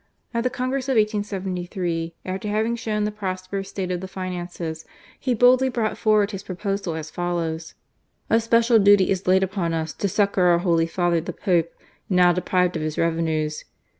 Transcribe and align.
At 0.33 0.43
the 0.43 0.49
Congress 0.49 0.89
of 0.89 0.93
1873, 0.95 2.15
after 2.25 2.47
having 2.47 2.75
shown 2.75 3.03
the 3.03 3.11
prosperous 3.11 3.69
state 3.69 3.91
of 3.91 4.01
the 4.01 4.07
finances, 4.07 4.83
he 5.19 5.35
boldly 5.35 5.69
brought 5.69 5.95
forward 5.95 6.31
his 6.31 6.41
proposal 6.41 6.95
as 6.95 7.11
follows: 7.11 7.75
"A 8.27 8.39
special 8.39 8.79
duty 8.79 9.11
is 9.11 9.27
laid 9.27 9.43
upon 9.43 9.75
us 9.75 9.93
to 9.93 10.09
succour 10.09 10.45
our 10.45 10.57
Holy 10.57 10.87
Father 10.87 11.21
the 11.21 11.33
Pope, 11.33 11.71
now 12.09 12.33
deprived 12.33 12.75
of 12.75 12.81
his 12.81 12.97
revenues. 12.97 13.63